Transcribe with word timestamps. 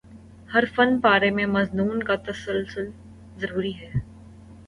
ہر 0.49 0.63
فن 0.75 0.99
پارے 0.99 1.29
میں 1.29 1.45
مضمون 1.47 2.01
کا 2.03 2.15
تسلسل 2.25 2.89
ضروری 3.37 3.73
ہے 3.75 3.91